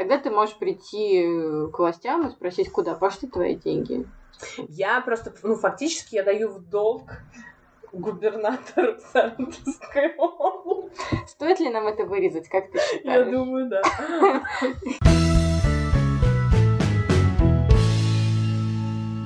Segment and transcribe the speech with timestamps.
[0.00, 1.28] тогда ты можешь прийти
[1.70, 4.06] к властям и спросить, куда пошли твои деньги.
[4.68, 7.02] Я просто, ну, фактически я даю в долг
[7.92, 10.90] губернатору Саратовской области.
[11.26, 13.26] Стоит ли нам это вырезать, как ты считаешь?
[13.26, 13.82] Я думаю, да.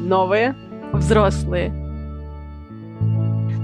[0.00, 0.56] Новые
[0.92, 1.70] взрослые.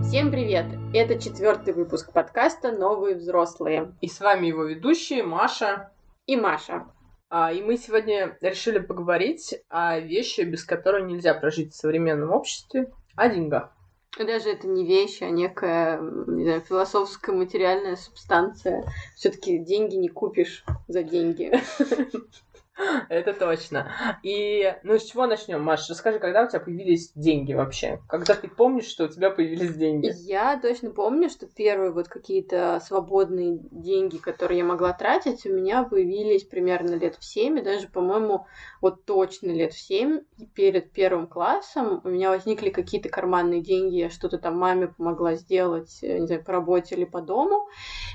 [0.04, 0.66] Всем привет!
[0.94, 3.96] Это четвертый выпуск подкаста «Новые взрослые».
[4.00, 5.90] И с вами его ведущие Маша
[6.26, 6.86] и Маша.
[7.30, 12.90] А, и мы сегодня решили поговорить о вещи, без которой нельзя прожить в современном обществе,
[13.14, 13.72] о деньгах.
[14.18, 18.84] Даже это не вещь, а некая, не знаю, философская материальная субстанция.
[19.14, 21.52] Все-таки деньги не купишь за деньги.
[23.08, 24.18] Это точно.
[24.22, 25.86] И, ну, с чего начнем, Маша?
[25.90, 28.00] Расскажи, когда у тебя появились деньги вообще?
[28.08, 30.10] Когда ты помнишь, что у тебя появились деньги?
[30.26, 35.84] Я точно помню, что первые вот какие-то свободные деньги, которые я могла тратить, у меня
[35.84, 38.46] появились примерно лет в 7, даже, по-моему,
[38.80, 40.20] вот точно лет в 7,
[40.54, 45.98] перед первым классом у меня возникли какие-то карманные деньги, я что-то там маме помогла сделать,
[46.02, 47.68] э, не знаю, по работе или по дому,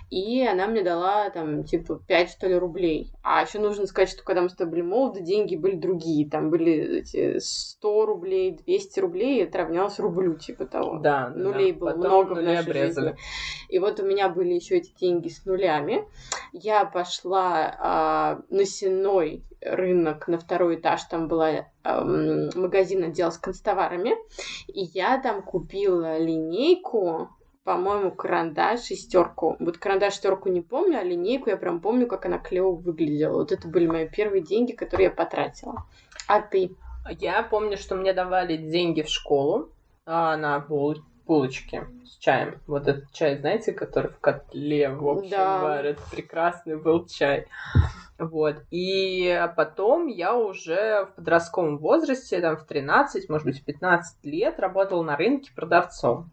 [0.10, 3.12] и она мне дала там, типа, 5, что ли, рублей.
[3.24, 7.00] А еще нужно сказать, что когда мы тобой были молоды, деньги были другие, там были
[7.00, 11.00] эти 100 рублей, 200 рублей, это равнялось рублю, типа того.
[11.00, 11.80] Да, Нулей да.
[11.80, 13.08] было Потом много в нашей обрезали.
[13.10, 13.20] жизни.
[13.70, 16.06] И вот у меня были еще эти деньги с нулями.
[16.52, 23.38] Я пошла а, на сеной рынок на второй этаж, там была ам, магазин отдел с
[23.38, 24.16] констоварами,
[24.68, 27.30] и я там купила линейку,
[27.66, 29.58] по-моему, карандаш шестерку.
[29.60, 33.40] Вот карандаш шестерку не помню, а линейку я прям помню, как она клево выглядела.
[33.40, 35.84] Вот это были мои первые деньги, которые я потратила.
[36.28, 36.76] А ты?
[37.20, 39.70] Я помню, что мне давали деньги в школу
[40.06, 42.62] а, на бул- булочки с чаем.
[42.68, 45.60] Вот этот чай, знаете, который в котле, в общем, Да.
[45.64, 45.98] варят.
[46.12, 47.48] Прекрасный был чай.
[48.20, 48.58] Вот.
[48.70, 54.60] И потом я уже в подростковом возрасте, там в 13, может быть, в 15 лет
[54.60, 56.30] работала на рынке продавцом.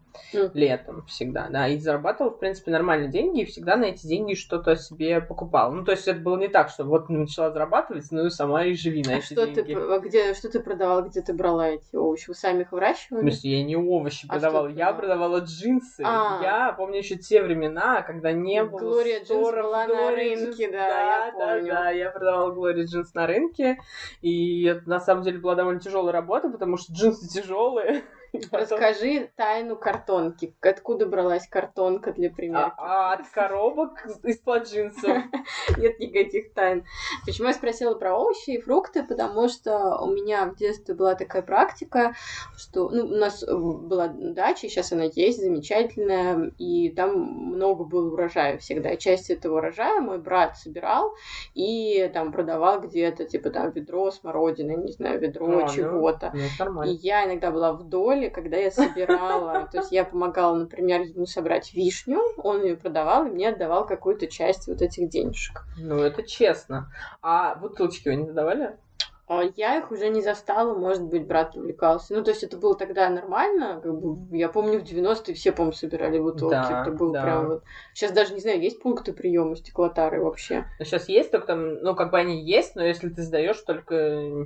[0.53, 1.67] Летом всегда, да.
[1.67, 5.71] И зарабатывала, в принципе, нормальные деньги, и всегда на эти деньги что-то себе покупала.
[5.71, 8.73] Ну, то есть это было не так, что вот начала зарабатывать, ну и сама и
[8.73, 9.73] живи на А эти что ты, деньги.
[9.73, 12.25] а где, что ты продавала, где ты брала эти овощи?
[12.29, 13.21] Вы сами их В выращивали?
[13.21, 15.13] смысле, я не овощи А продавала, ты я продавала?
[15.39, 16.01] продавала джинсы.
[16.05, 16.39] А.
[16.41, 20.63] Я помню еще те времена, когда не было Gloria Jeans сторов, была на Gloria рынке,
[20.63, 21.71] Jeans, да, я да, помню.
[21.73, 23.77] да, я продавала Gloria Jeans на рынке,
[24.21, 28.01] и это на самом деле была довольно тяжелая работа, потому что джинсы тяжелые.
[28.51, 30.55] Расскажи тайну картонки.
[30.61, 32.73] Откуда бралась картонка для примерки?
[32.77, 35.23] А, а от коробок из-под джинсов.
[35.77, 36.83] Нет никаких тайн.
[37.25, 39.03] Почему я спросила про овощи и фрукты?
[39.03, 42.15] Потому что у меня в детстве была такая практика,
[42.57, 48.13] что ну, у нас э, была дача, сейчас она есть, замечательная, и там много было
[48.13, 48.95] урожая всегда.
[48.95, 51.13] Часть этого урожая мой брат собирал
[51.53, 56.31] и там продавал где-то, типа там ведро смородины, не знаю, ведро А, ну, чего-то.
[56.33, 57.83] Ну, это И я иногда была в
[58.23, 59.67] доле, когда я собирала.
[59.71, 64.27] То есть я помогала, например, ему собрать вишню, он ее продавал и мне отдавал какую-то
[64.27, 65.63] часть вот этих денежек.
[65.77, 66.91] Ну, это честно.
[67.21, 68.77] А бутылочки вы не задавали?
[69.25, 72.13] А я их уже не застала, может быть, брат увлекался.
[72.13, 73.79] Ну, то есть это было тогда нормально.
[73.81, 76.51] Как бы, я помню, в 90-е все, по-моему, собирали бутылки.
[76.51, 77.21] Да, это было да.
[77.23, 77.63] прям вот...
[77.93, 80.65] Сейчас даже не знаю, есть пункты приема стеклотары вообще.
[80.79, 83.95] Сейчас есть, только там, ну, как бы они есть, но если ты сдаешь только,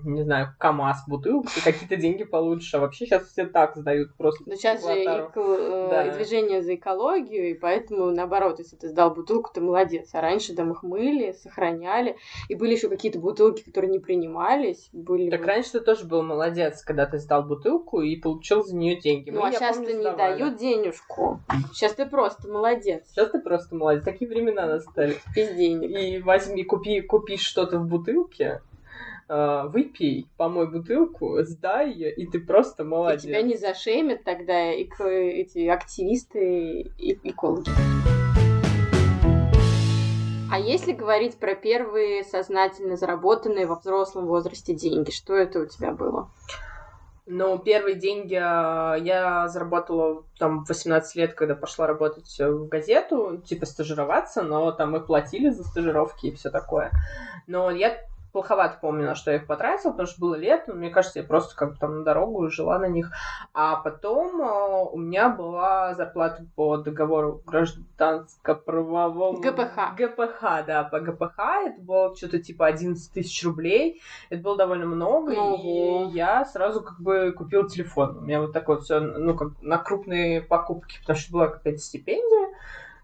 [0.03, 2.73] не знаю, КАМАЗ бутылку, ты какие-то деньги получишь.
[2.75, 4.43] А вообще сейчас все так сдают просто.
[4.45, 6.11] Но сейчас же эко- э, Да.
[6.13, 10.09] движение за экологию, и поэтому, наоборот, если ты сдал бутылку, ты молодец.
[10.13, 12.15] А раньше там их мыли, сохраняли.
[12.47, 13.99] И были еще какие-то бутылки, которые не
[14.67, 14.89] принимались.
[14.93, 18.99] Были Так раньше ты тоже был молодец, когда ты сдал бутылку и получил за нее
[18.99, 19.29] деньги.
[19.29, 20.39] Ну, Мы, а сейчас помню, ты не сдавали.
[20.39, 21.39] дают денежку.
[21.73, 23.03] Сейчас ты просто молодец.
[23.09, 24.03] Сейчас ты просто молодец.
[24.03, 25.15] Такие времена настали.
[25.35, 25.89] Без денег.
[25.99, 28.61] И возьми, купи, купи что-то в бутылке,
[29.29, 33.23] э, выпей, помой бутылку, сдай ее, и ты просто И молодец.
[33.23, 37.69] тебя не зашемят тогда эко- эти активисты и экологи.
[40.51, 45.91] А если говорить про первые сознательно заработанные во взрослом возрасте деньги, что это у тебя
[45.91, 46.29] было?
[47.25, 53.41] Ну, первые деньги э, я заработала там в 18 лет, когда пошла работать в газету,
[53.45, 56.91] типа стажироваться, но там мы платили за стажировки и все такое.
[57.45, 57.97] Но я
[58.31, 61.55] плоховато помню, на что я их потратила, потому что было лето, мне кажется, я просто
[61.55, 63.11] как бы там на дорогу жила на них.
[63.53, 69.39] А потом э, у меня была зарплата по договору гражданско-правовому...
[69.39, 69.95] ГПХ.
[69.97, 71.39] ГПХ, да, по ГПХ.
[71.65, 74.01] Это было что-то типа 11 тысяч рублей.
[74.29, 76.09] Это было довольно много, Ого.
[76.11, 78.17] и я сразу как бы купила телефон.
[78.17, 82.47] У меня вот такое все, ну, как на крупные покупки, потому что была какая-то стипендия.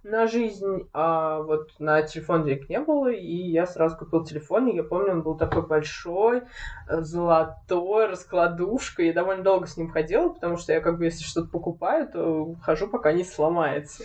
[0.03, 4.75] На жизнь, а вот на телефон денег не было, и я сразу купил телефон, и
[4.75, 6.43] я помню, он был такой большой,
[6.89, 11.23] э, золотой, раскладушка, я довольно долго с ним ходила, потому что я как бы, если
[11.23, 14.03] что-то покупаю, то хожу, пока не сломается.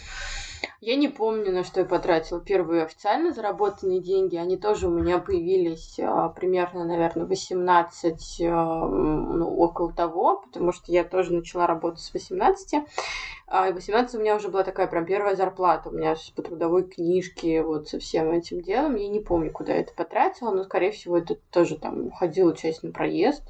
[0.81, 4.37] Я не помню, на что я потратила первые официально заработанные деньги.
[4.37, 10.93] Они тоже у меня появились а, примерно, наверное, 18, а, ну, около того, потому что
[10.93, 12.85] я тоже начала работать с 18.
[13.51, 15.89] А, и 18 у меня уже была такая прям первая зарплата.
[15.89, 18.95] У меня по трудовой книжке, вот со всем этим делом.
[18.95, 22.83] Я не помню, куда я это потратила, но, скорее всего, это тоже там уходила часть
[22.83, 23.43] на проезд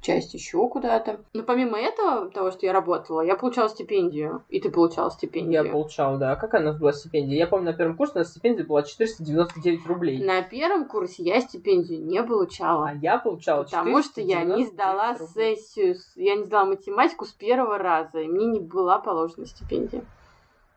[0.00, 1.20] часть еще куда-то.
[1.32, 4.42] Но помимо этого, того, что я работала, я получала стипендию.
[4.48, 5.64] И ты получала стипендию.
[5.64, 6.36] Я получала, да.
[6.36, 7.38] Какая у нас была стипендия?
[7.38, 10.22] Я помню, на первом курсе у нас стипендия была 499 рублей.
[10.24, 12.88] На первом курсе я стипендию не получала.
[12.88, 15.56] А я получала Потому что я не сдала рублей.
[15.56, 20.04] сессию, я не сдала математику с первого раза, и мне не была положена стипендия.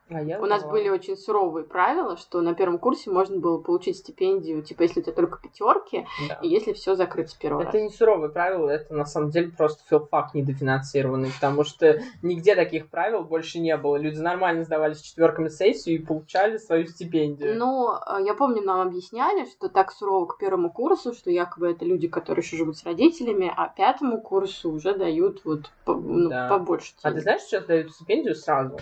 [0.08, 3.96] А я у нас были очень суровые правила, что на первом курсе можно было получить
[3.96, 6.38] стипендию, типа, если у тебя только пятерки, да.
[6.42, 7.84] и если все закрыто с первого Это раза.
[7.84, 13.24] не суровые правила, это на самом деле просто филфак недофинансированный, потому что нигде таких правил
[13.24, 13.96] больше не было.
[13.96, 17.58] Люди нормально сдавали с четверками сессию и получали свою стипендию.
[17.58, 21.84] Ну, а, я помню, нам объясняли, что так сурово к первому курсу, что якобы это
[21.84, 26.48] люди, которые еще живут с родителями, а пятому курсу уже дают вот ну, да.
[26.48, 26.92] побольше.
[26.92, 27.00] Денег.
[27.02, 28.78] А ты знаешь, сейчас дают стипендию сразу?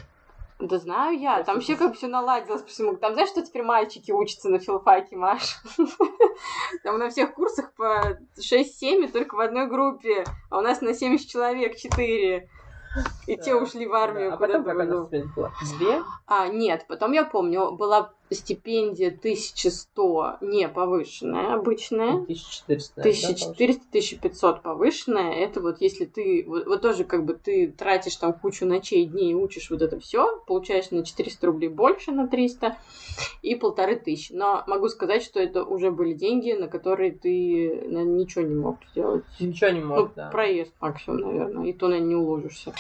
[0.61, 1.43] Да знаю я.
[1.43, 2.97] Там вообще как все наладилось по всему.
[2.97, 5.57] Там знаешь, что теперь мальчики учатся на филфаке, Маш?
[6.85, 10.25] Там на всех курсах по 6-7 только в одной группе.
[10.51, 12.49] А у нас на 70 человек 4.
[13.27, 14.35] И те ушли в армию.
[14.35, 15.53] А потом какая была?
[15.79, 16.03] Две?
[16.27, 22.13] А, нет, потом я помню, была стипендия 1100 не повышенная, обычная.
[22.13, 23.03] 1400.
[23.03, 25.33] 1400-1500 повышенная.
[25.35, 29.35] Это вот если ты, вот, вот тоже как бы ты тратишь там кучу ночей, дней,
[29.35, 32.77] учишь вот это все, получаешь на 400 рублей больше, на 300
[33.43, 34.33] и полторы тысячи.
[34.33, 38.79] Но могу сказать, что это уже были деньги, на которые ты наверное, ничего не мог
[38.91, 39.25] сделать.
[39.39, 40.31] Ничего не мог, ну, да.
[40.31, 42.73] Проезд максимум, наверное, и то, наверное, не уложишься.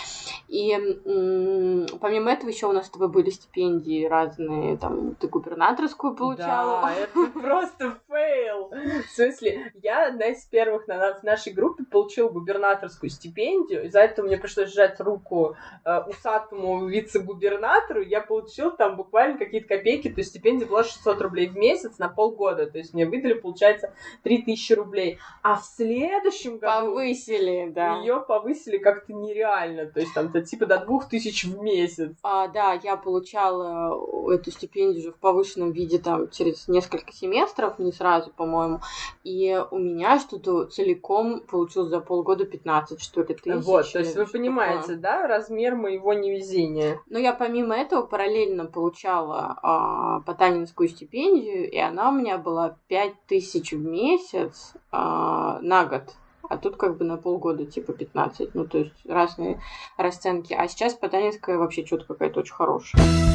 [0.48, 6.14] И м- помимо этого еще у нас с тобой были стипендии разные, там, ты губернаторскую
[6.14, 6.82] получала.
[6.82, 8.70] Да, это просто фейл.
[8.70, 13.86] В смысле, я одна из первых на, в нашей группе получила губернаторскую стипендию.
[13.86, 18.02] Из-за этого мне пришлось сжать руку э, усатому вице-губернатору.
[18.02, 20.08] Я получила там буквально какие-то копейки.
[20.08, 22.66] То есть стипендия была 600 рублей в месяц на полгода.
[22.66, 23.92] То есть мне выдали, получается,
[24.22, 25.18] 3000 рублей.
[25.42, 26.94] А в следующем году...
[26.94, 27.98] Повысили, да.
[27.98, 29.86] Ее повысили как-то нереально.
[29.86, 32.16] То есть там-то типа до 2000 в месяц.
[32.22, 37.92] А, да, я получала эту стипендию уже в повышенном виде там через несколько семестров, не
[37.92, 38.80] сразу, по-моему.
[39.22, 43.64] И у меня что-то целиком получилось за полгода 15, что ли, тысяч.
[43.64, 44.96] Вот, то есть вы понимаете, такое.
[44.98, 47.00] да, размер моего невезения.
[47.08, 53.72] Но я помимо этого параллельно получала а, потанинскую стипендию, и она у меня была 5000
[53.72, 56.02] в месяц а, на год.
[56.50, 58.54] А тут как бы на полгода типа 15.
[58.54, 59.62] Ну, то есть разные
[59.96, 60.52] расценки.
[60.52, 63.33] А сейчас потанинская вообще что-то какая-то очень хорошая.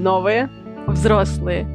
[0.00, 0.48] Новые
[0.86, 1.66] взрослые.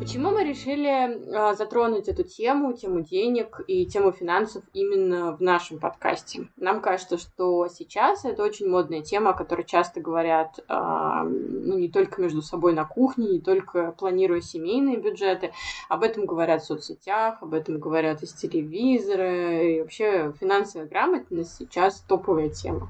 [0.00, 5.78] Почему мы решили э, затронуть эту тему, тему денег и тему финансов именно в нашем
[5.78, 6.48] подкасте?
[6.56, 11.88] Нам кажется, что сейчас это очень модная тема, о которой часто говорят э, ну, не
[11.88, 15.52] только между собой на кухне, не только планируя семейные бюджеты.
[15.90, 19.62] Об этом говорят в соцсетях, об этом говорят из телевизора.
[19.62, 22.88] И вообще финансовая грамотность сейчас топовая тема.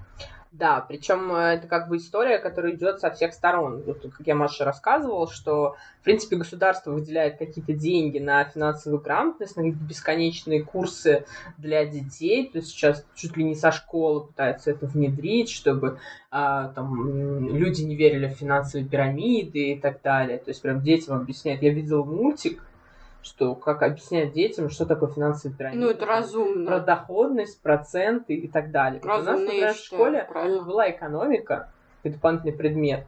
[0.50, 3.82] Да, причем э, это как бы история, которая идет со всех сторон.
[3.82, 9.56] Вот, как я Маша рассказывал, что, в принципе, государство выделяет какие-то деньги на финансовую грамотность,
[9.56, 11.26] на какие-то бесконечные курсы
[11.58, 12.48] для детей.
[12.50, 15.98] То есть сейчас чуть ли не со школы пытаются это внедрить, чтобы
[16.30, 20.38] а, там, люди не верили в финансовые пирамиды и так далее.
[20.38, 21.62] То есть прям детям объясняют.
[21.62, 22.62] Я видела мультик,
[23.28, 25.80] что как объяснять детям, что такое финансовый пирамида.
[25.80, 26.66] Ну, это разумно.
[26.66, 29.00] Про доходность, проценты и так далее.
[29.04, 30.62] Разумно, у нас, например, в школе правильно.
[30.62, 31.68] была экономика,
[32.02, 33.06] это дополнительный предмет.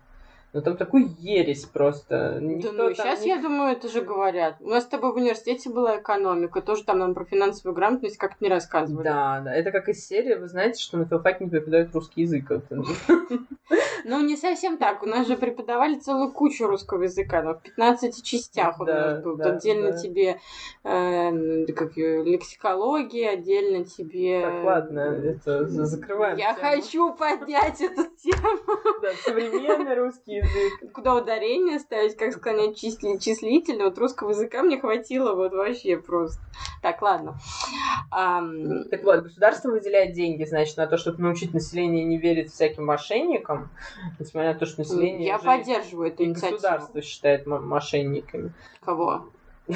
[0.52, 2.38] Ну там такой ересь просто.
[2.40, 3.28] Никто да ну, сейчас, не...
[3.28, 4.56] я думаю, это же говорят.
[4.60, 8.42] У нас с тобой в университете была экономика, тоже там нам про финансовую грамотность как-то
[8.42, 9.04] не рассказывали.
[9.04, 12.50] Да, да, это как из серии, вы знаете, что на филфаке не преподают русский язык.
[14.04, 15.02] Ну, не совсем так.
[15.02, 19.40] У нас же преподавали целую кучу русского языка, но в 15 частях у нас был.
[19.40, 20.40] Отдельно тебе
[20.82, 24.40] э, как лексикология, отдельно тебе...
[24.40, 26.38] Так, ладно, это закрываем.
[26.38, 28.40] Я хочу поднять эту тему.
[29.02, 30.92] Да, современный русский язык.
[30.92, 33.84] Куда ударение ставить, как склонять числи- числительно.
[33.84, 36.40] Вот русского языка мне хватило вот вообще просто.
[36.82, 37.34] Так, ладно.
[38.10, 42.86] Ам, Так вот, государство выделяет деньги, значит, на то, чтобы научить население не верить всяким
[42.86, 43.68] мошенникам,
[44.18, 46.52] несмотря на то, что население Я поддерживаю эту инициативу.
[46.60, 48.52] государство считает мо- мошенниками.
[48.84, 49.26] Кого?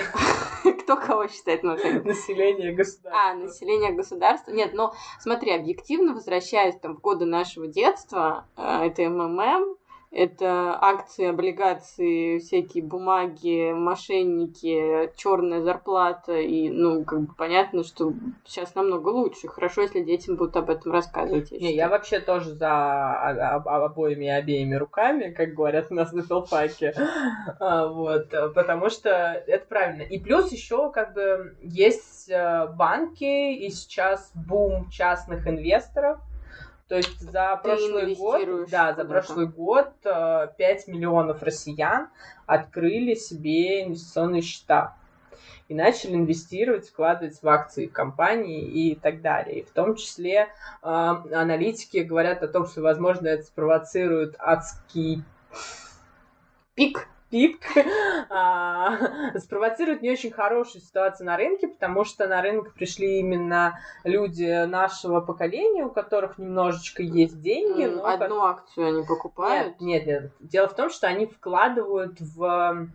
[0.83, 2.09] Кто кого считает мошенником?
[2.09, 3.13] Население государства.
[3.31, 4.51] А, население государства.
[4.51, 9.77] Нет, но смотри, объективно возвращаясь там в годы нашего детства, э, это МММ,
[10.15, 16.39] это акции, облигации, всякие бумаги, мошенники, черная зарплата.
[16.39, 18.13] И, ну, как бы понятно, что
[18.47, 19.49] сейчас намного лучше.
[19.49, 21.51] Хорошо, если детям будут об этом рассказывать.
[21.51, 23.17] я Не, я вообще тоже за
[23.65, 26.95] обоими обеими руками, как говорят у нас на филфаке.
[27.59, 30.03] А, Вот, потому что это правильно.
[30.03, 36.21] И плюс еще как бы есть э, банки, и сейчас бум частных инвесторов.
[36.89, 42.09] То есть за Ты прошлый год, да, за прошлый год э, 5 миллионов россиян
[42.47, 44.95] открыли себе инвестиционные счета
[45.69, 49.61] и начали инвестировать, вкладывать в акции компании и так далее.
[49.61, 50.47] И в том числе э,
[50.83, 55.23] аналитики говорят о том, что, возможно, это спровоцирует адский
[56.75, 57.09] Пик.
[57.35, 57.59] Пик,
[58.31, 64.67] а, спровоцирует не очень хорошую ситуацию на рынке, потому что на рынок пришли именно люди
[64.67, 67.87] нашего поколения, у которых немножечко есть деньги.
[67.87, 69.81] Но как- Одну акцию они покупают.
[69.81, 70.33] нет, нет, нет.
[70.39, 72.87] Дело в том, что они вкладывают в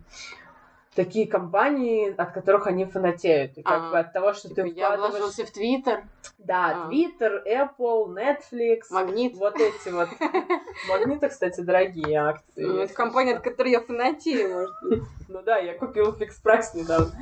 [0.94, 3.56] такие компании, от которых они фанатеют.
[3.58, 5.12] И как А, бы от того, что Типа, ты я вкладываешь...
[5.12, 6.02] вложился в Твиттер,
[6.38, 6.90] Да, А.
[6.90, 8.80] Twitter, Apple, Netflix.
[8.90, 9.36] Магнит.
[9.36, 10.08] Вот эти вот.
[10.88, 12.64] Магниты, кстати, дорогие акции.
[12.64, 15.02] Ну, Это компания, от которой я фанатею, может быть.
[15.28, 17.12] Ну да, я купила фикс прайс недавно.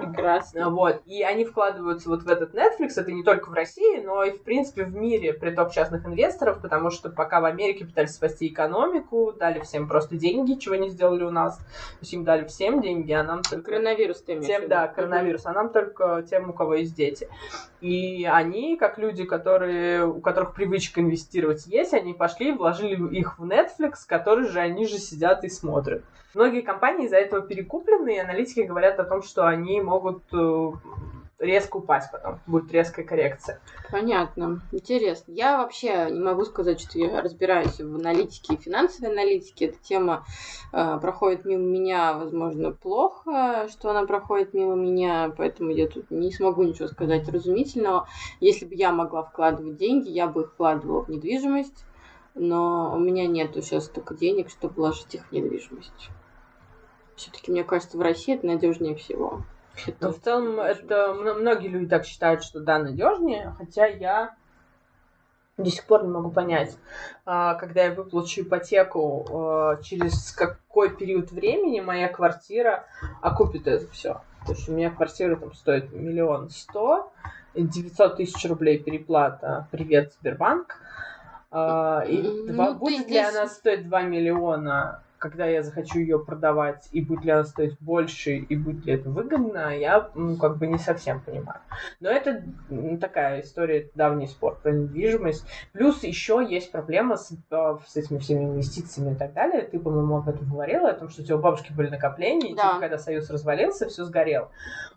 [0.00, 0.70] Прекрасно.
[0.70, 1.02] Вот.
[1.04, 2.92] И они вкладываются вот в этот Netflix.
[2.96, 6.90] Это не только в России, но и, в принципе, в мире приток частных инвесторов, потому
[6.90, 11.30] что пока в Америке пытались спасти экономику, дали всем просто деньги, чего не сделали у
[11.30, 11.58] нас.
[11.58, 11.64] То
[12.00, 13.70] есть им дали всем деньги, а нам только...
[13.70, 17.28] Коронавирус ты имеешь Тем, да, коронавирус, а нам только тем, у кого есть дети.
[17.80, 23.38] И они, как люди, которые, у которых привычка инвестировать есть, они пошли и вложили их
[23.38, 26.02] в Netflix, который же они же сидят и смотрят.
[26.34, 30.70] Многие компании из-за этого перекуплены, и аналитики говорят о том, что они могут э,
[31.38, 33.60] резко упасть потом, будет резкая коррекция.
[33.90, 34.60] Понятно.
[34.72, 35.32] Интересно.
[35.32, 39.66] Я вообще не могу сказать, что я разбираюсь в аналитике и финансовой аналитике.
[39.66, 40.24] Эта тема
[40.72, 46.32] э, проходит мимо меня, возможно, плохо, что она проходит мимо меня, поэтому я тут не
[46.32, 48.08] смогу ничего сказать разумительного.
[48.40, 51.84] Если бы я могла вкладывать деньги, я бы их вкладывала в недвижимость,
[52.34, 56.10] но у меня нету сейчас столько денег, чтобы вложить их в недвижимость.
[57.16, 59.42] Все-таки, мне кажется, в России это надежнее всего.
[60.00, 64.34] Но в целом это мно- многие люди так считают, что да, надежнее, хотя я
[65.56, 66.76] до сих пор не могу понять,
[67.26, 72.84] а, когда я выплачу ипотеку, а, через какой период времени моя квартира
[73.22, 74.20] окупит это все.
[74.46, 77.12] То есть у меня квартира там стоит миллион сто,
[77.54, 80.76] 900 тысяч рублей переплата, привет, Сбербанк.
[81.50, 86.18] А, И Ну, два- будет ли здесь- она стоить 2 миллиона когда я захочу ее
[86.18, 90.58] продавать, и будет ли она стоить больше, и будет ли это выгодно, я ну, как
[90.58, 91.60] бы не совсем понимаю.
[92.00, 92.42] Но это
[93.00, 95.44] такая история, давний спор про недвижимость.
[95.72, 99.62] Плюс еще есть проблема с, э, с этими всеми инвестициями и так далее.
[99.62, 102.54] Ты, по-моему, об этом говорила, о том, что у тебя у бабушки были накопления, и
[102.54, 102.62] Да.
[102.62, 104.50] типа, когда Союз развалился, все сгорело.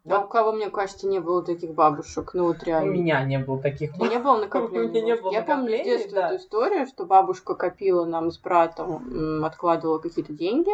[0.09, 2.31] А у кого, мне кажется, не было таких бабушек?
[2.33, 2.91] Ну вот У реально.
[2.91, 3.91] меня не было таких.
[3.99, 4.87] У меня не было накоплений.
[4.87, 6.27] У меня не было Я помню с детства да.
[6.29, 10.71] эту историю, что бабушка копила нам с братом, откладывала какие-то деньги,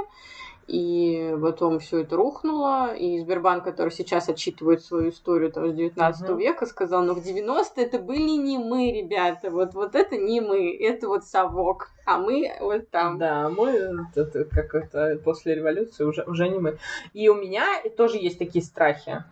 [0.67, 6.21] и потом все это рухнуло, и Сбербанк, который сейчас отчитывает свою историю там, с 19
[6.29, 6.37] Мгм.
[6.37, 10.75] века, сказал, ну в 90-е это были не мы, ребята, вот, вот это не мы,
[10.75, 13.17] это вот совок, а мы вот там.
[13.17, 16.77] Да, мы это как-то после революции уже, уже не мы.
[17.13, 17.65] И у меня
[17.95, 19.23] тоже есть такие страхи.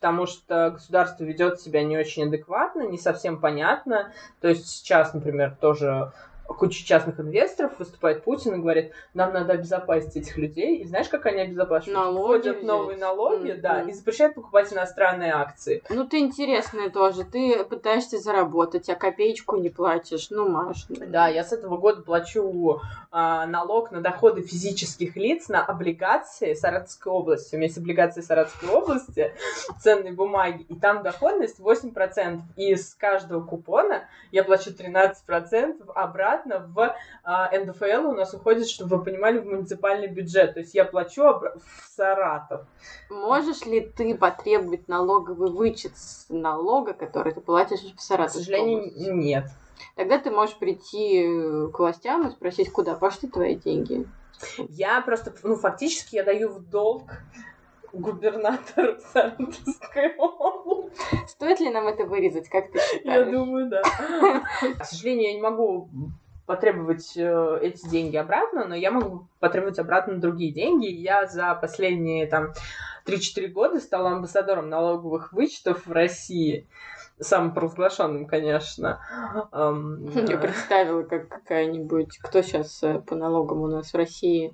[0.00, 4.14] Потому что государство ведет себя не очень адекватно, не совсем понятно.
[4.40, 6.12] То есть сейчас, например, тоже
[6.54, 10.78] куча частных инвесторов выступает Путин и говорит, нам надо обезопасить этих людей.
[10.78, 11.94] И знаешь, как они обезопасивают?
[11.98, 12.66] Налоги Вводят взять.
[12.66, 13.60] новые налоги, Мгм.
[13.60, 15.82] да, и запрещают покупать иностранные акции.
[15.90, 20.86] Ну ты интересная тоже, ты пытаешься заработать, а копеечку не платишь, ну Маш.
[20.88, 20.96] ну.
[21.06, 22.80] Да, я с этого года плачу
[23.10, 27.54] а, налог на доходы физических лиц на облигации Саратовской области.
[27.54, 29.32] У меня есть облигации Саратовской области,
[29.80, 32.40] ценные бумаги, и там доходность 8%.
[32.56, 38.96] И с каждого купона я плачу 13% обратно в а, НДФЛ у нас уходит, чтобы
[38.96, 40.54] вы понимали, в муниципальный бюджет.
[40.54, 42.62] То есть я плачу в Саратов.
[43.10, 48.92] Можешь ли ты потребовать налоговый вычет с налога, который ты платишь в К Саратовской сожалению,
[49.14, 49.44] нет.
[49.96, 54.06] Тогда ты можешь прийти э, к властям и спросить, куда пошли твои деньги.
[54.68, 57.02] Я просто, ну, фактически я даю в долг
[57.92, 60.90] губернатору Саратовской области.
[61.28, 63.30] Стоит ли нам это вырезать, как ты Я считаешь?
[63.32, 63.82] думаю, да.
[64.78, 65.88] К сожалению, я не могу
[66.50, 70.88] потребовать э, эти деньги обратно, но я могу потребовать обратно другие деньги.
[70.88, 72.54] Я за последние там
[73.06, 76.66] 3-4 года стала амбассадором налоговых вычетов в России.
[77.20, 78.98] Самым провозглашенным, конечно.
[79.52, 82.18] Я представила, как какая-нибудь...
[82.18, 84.52] Кто сейчас по налогам у нас в России?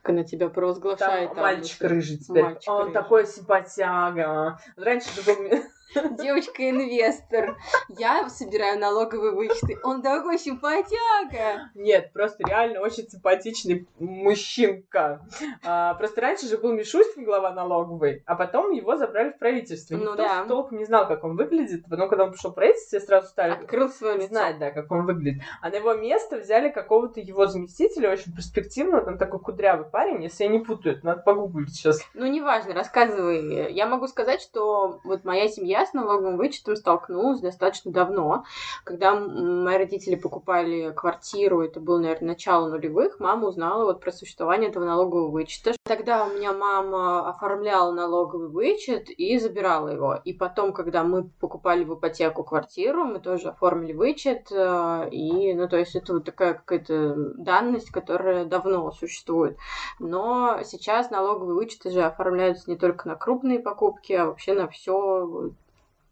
[0.00, 1.28] Как она тебя провозглашает.
[1.28, 2.44] Там там, мальчик рыжий теперь.
[2.44, 2.94] Мальчик Он рыжий.
[2.94, 4.58] такой симпатяга.
[4.78, 5.36] Раньше же был...
[6.18, 7.56] Девочка-инвестор.
[7.88, 9.78] Я собираю налоговые вычеты.
[9.82, 11.70] Он такой симпатяга.
[11.74, 15.26] Нет, просто реально очень симпатичный мужчинка.
[15.64, 19.94] А, просто раньше же был Мишустин, глава налоговой, а потом его забрали в правительство.
[19.94, 20.44] Ну Никто да.
[20.44, 21.84] толком не знал, как он выглядит.
[21.88, 24.28] Потом, когда он пришел в правительство, все сразу стали Открыл свое лицо.
[24.28, 25.42] знать, да, как он выглядит.
[25.60, 30.44] А на его место взяли какого-то его заместителя, очень перспективного, там такой кудрявый парень, если
[30.44, 32.00] я не путаю, надо погуглить сейчас.
[32.14, 33.72] Ну, неважно, рассказывай.
[33.72, 38.44] Я могу сказать, что вот моя семья с налоговым вычетом столкнулась достаточно давно.
[38.84, 44.70] Когда мои родители покупали квартиру, это было, наверное, начало нулевых, мама узнала вот про существование
[44.70, 45.72] этого налогового вычета.
[45.84, 50.18] Тогда у меня мама оформляла налоговый вычет и забирала его.
[50.24, 54.50] И потом, когда мы покупали в ипотеку квартиру, мы тоже оформили вычет.
[54.50, 59.56] э, И, ну, то есть это вот такая какая-то данность, которая давно существует.
[59.98, 65.50] Но сейчас налоговые вычеты же оформляются не только на крупные покупки, а вообще на все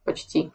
[0.04, 0.52] почти.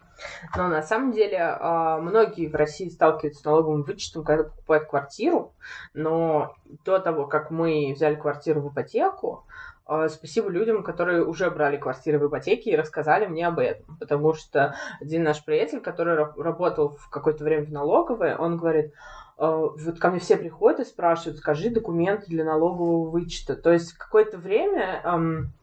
[0.56, 5.53] Но на самом деле а, многие в России сталкиваются с налоговым вычетом, когда покупают квартиру,
[5.94, 9.46] но до того, как мы взяли квартиру в ипотеку,
[9.86, 13.98] а, спасибо людям, которые уже брали квартиры в ипотеке и рассказали мне об этом.
[13.98, 18.94] Потому что один наш приятель, который ра- работал в какое-то время в налоговой, он говорит,
[19.38, 23.56] «А, вот ко мне все приходят и спрашивают, скажи документы для налогового вычета.
[23.56, 25.01] То есть какое-то время,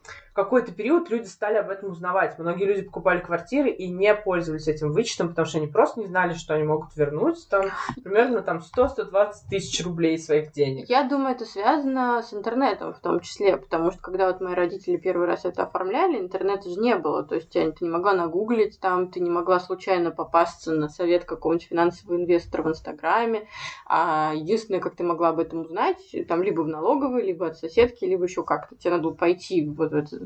[0.07, 2.39] ам, какой-то период люди стали об этом узнавать.
[2.39, 6.35] Многие люди покупали квартиры и не пользовались этим вычетом, потому что они просто не знали,
[6.35, 7.71] что они могут вернуть там
[8.05, 10.91] примерно там 100-120 тысяч рублей своих денег.
[10.91, 14.99] Я думаю, это связано с интернетом в том числе, потому что когда вот мои родители
[14.99, 19.11] первый раз это оформляли, интернета же не было, то есть ты не могла нагуглить там,
[19.11, 23.49] ты не могла случайно попасться на совет какого-нибудь финансового инвестора в Инстаграме,
[23.87, 28.05] а единственное, как ты могла об этом узнать, там либо в налоговой, либо от соседки,
[28.05, 28.77] либо еще как-то.
[28.77, 30.19] Тебе надо было пойти вот в это,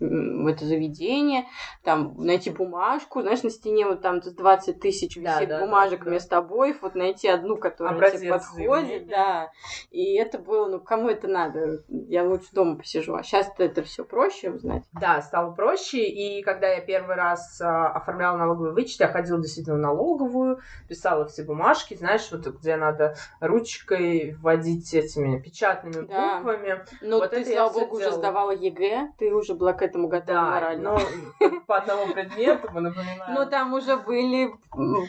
[0.00, 1.46] в это заведение,
[1.82, 6.04] там найти бумажку, знаешь, на стене вот там с 20 тысяч висит да, да, бумажек
[6.04, 6.10] да.
[6.10, 9.50] вместо обоев, вот найти одну, которая Образец тебе подходит, да.
[9.90, 11.82] И это было, ну, кому это надо?
[11.88, 13.14] Я лучше дома посижу.
[13.14, 14.84] А сейчас это все проще узнать.
[14.92, 19.76] Да, стало проще, и когда я первый раз а, оформляла налоговый вычет, я ходила действительно
[19.76, 26.36] в налоговую, писала все бумажки, знаешь, вот где надо ручкой вводить этими печатными Да.
[26.36, 26.84] буквами.
[27.00, 30.50] Но Вот ты, слава богу, уже сдавала ЕГЭ, ты уже была к этому готова Да,
[30.50, 30.98] морально.
[31.40, 33.34] ну, по одному предмету, мы напоминаем.
[33.34, 34.50] Но там уже были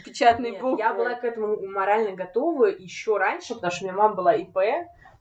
[0.04, 0.78] печатные Нет, буквы.
[0.80, 4.56] я была к этому морально готова еще раньше, потому что у меня мама была ИП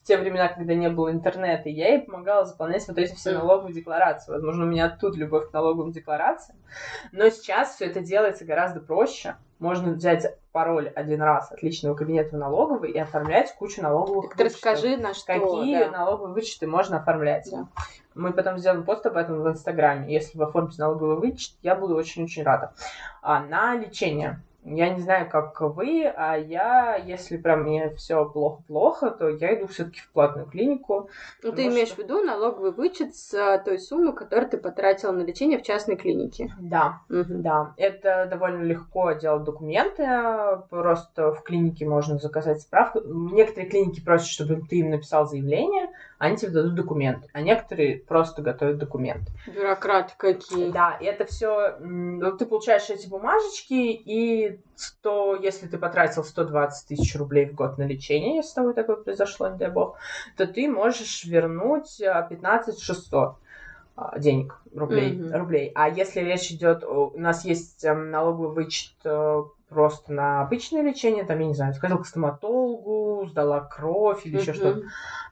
[0.09, 3.75] те времена, когда не было интернета, и я ей помогала заполнять вот эти все налоговые
[3.75, 4.31] декларации.
[4.31, 6.57] Возможно, у меня оттуда любовь к налоговым декларациям.
[7.11, 9.35] Но сейчас все это делается гораздо проще.
[9.59, 14.55] Можно взять пароль один раз от личного кабинета налоговой и оформлять кучу налоговых Так вычетов.
[14.55, 15.27] расскажи, на что.
[15.27, 15.91] Какие да.
[15.91, 17.47] налоговые вычеты можно оформлять?
[17.51, 17.67] Да.
[18.15, 20.11] Мы потом сделаем пост об этом в Инстаграме.
[20.11, 22.73] Если вы оформите налоговый вычет, я буду очень-очень рада.
[23.21, 24.41] А на лечение.
[24.65, 29.67] Я не знаю, как вы, а я, если прям мне все плохо-плохо, то я иду
[29.67, 31.09] все-таки в платную клинику.
[31.41, 35.11] Ну, ты имеешь что- в виду налоговый вычет с а, той суммы, которую ты потратила
[35.11, 36.51] на лечение в частной клинике.
[36.59, 37.41] Да, Мгм.
[37.41, 37.73] да.
[37.77, 40.05] Это довольно легко делать документы.
[40.69, 42.99] Просто в клинике можно заказать справку.
[43.05, 45.89] Некоторые клиники просят, чтобы ты им написал заявление,
[46.19, 47.25] они тебе дадут документ.
[47.33, 49.29] А некоторые просто готовят документ.
[49.47, 50.69] Бюрократы какие.
[50.71, 51.77] Да, и это все,
[52.37, 57.83] ты получаешь эти бумажечки, и 100, если ты потратил 120 тысяч рублей в год на
[57.83, 59.97] лечение, если с тобой такое произошло, не дай бог,
[60.37, 63.37] то ты можешь вернуть а, 15 600
[63.95, 65.37] а, денег, рублей, Мгм.
[65.37, 65.71] рублей.
[65.73, 71.25] А если речь идет, у нас есть эм, налоговый вычет э, просто на обычное лечение,
[71.25, 74.59] там, я не знаю, сходил к стоматологу, сдала кровь или еще Мгм.
[74.59, 74.87] что-то,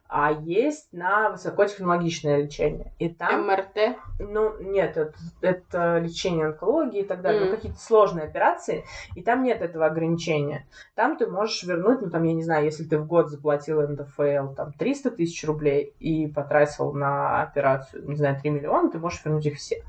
[0.10, 2.94] а есть на высокотехнологичное лечение.
[3.00, 3.98] И там МРТ.
[4.20, 7.50] ну, нет, это, это лечение онкологии и так далее, Мгм.
[7.50, 8.84] ну, какие-то сложные операции,
[9.16, 10.66] и там нет этого ограничения.
[10.96, 14.54] Там ты можешь вернуть, ну, там, я не знаю, если ты в год заплатил НДФЛ,
[14.56, 19.46] там, 300 тысяч рублей и потратил на операцию, не знаю, 3 миллиона, ты можешь вернуть
[19.46, 19.84] их все.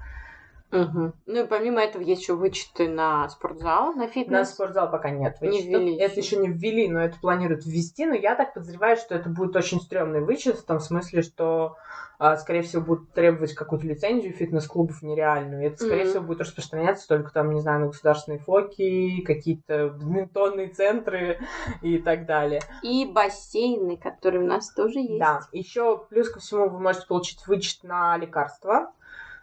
[0.70, 1.12] Угу.
[1.26, 4.30] Ну и помимо этого есть еще вычеты на спортзал, на фитнес.
[4.30, 5.66] На спортзал пока нет Не вычетов.
[5.80, 6.20] ввели Это еще.
[6.20, 8.04] еще не ввели, но это планируют ввести.
[8.04, 11.76] Но я так подозреваю, что это будет очень стрёмный вычет, в том смысле, что,
[12.18, 15.62] а, скорее всего, будут требовать какую-то лицензию фитнес-клубов нереальную.
[15.62, 16.10] И это, скорее Мгм.
[16.10, 21.38] всего, будет распространяться только там, не знаю, на государственные фоки, какие-то бадминтонные центры
[21.80, 22.60] и так далее.
[22.82, 25.18] И бассейны, которые у нас тоже есть.
[25.18, 28.92] Да, еще плюс ко всему вы можете получить вычет на лекарства.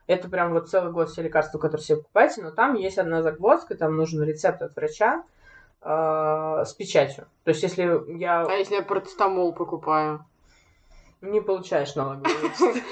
[0.08, 3.76] Это прям вот целый год все лекарства, которые себе покупаете, но там есть одна загвоздка,
[3.76, 5.24] там нужен рецепт от врача
[5.82, 7.26] э, с печатью.
[7.44, 7.84] То есть, если
[8.18, 10.26] я А если я процетамол покупаю?
[11.32, 12.32] Не получаешь налоговый.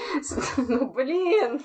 [0.57, 1.61] Ну, блин.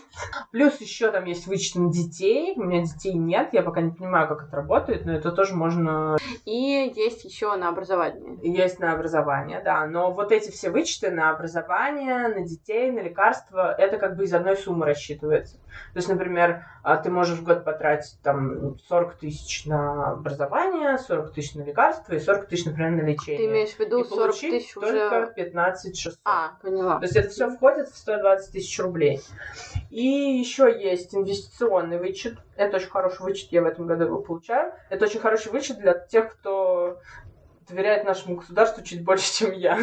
[0.50, 2.54] Плюс еще там есть вычет на детей.
[2.57, 6.16] У меня детей нет, я пока не понимаю, как это работает, но это тоже можно
[6.44, 8.38] И есть еще на образование.
[8.42, 9.87] Есть на образование, да.
[9.87, 14.35] Но вот эти все вычеты на образование, на детей, на лекарства, это как бы из
[14.35, 15.59] одной суммы рассчитывается.
[15.92, 21.33] То есть, например, а, ты можешь в год потратить там 40 тысяч на образование, 40
[21.33, 23.38] тысяч на лекарства и 40 тысяч, например, на лечение.
[23.38, 25.33] Ты имеешь в виду и 40 получить тысяч только уже...
[25.35, 26.20] 15 600.
[26.24, 26.98] А, поняла.
[26.98, 29.20] То есть это все входит в 120 тысяч рублей.
[29.90, 32.38] И еще есть инвестиционный вычет.
[32.57, 34.72] Это очень хороший вычет, я в этом году его получаю.
[34.90, 37.00] Это очень хороший вычет для тех, кто
[37.68, 39.78] доверяет нашему государству чуть больше, чем я.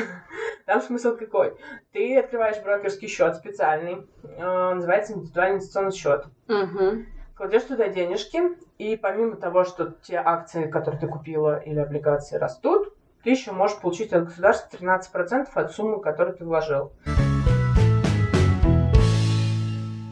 [0.66, 1.56] Там смысл какой?
[1.92, 6.26] Ты открываешь брокерский счет специальный, э, называется индивидуальный инвестиционный счет.
[6.48, 7.06] Угу.
[7.36, 8.42] Кладешь туда денежки,
[8.78, 12.94] и помимо того, что те акции, которые ты купила, или облигации растут,
[13.24, 16.94] ты еще можешь получить от государства 13% от суммы, которую ты вложил.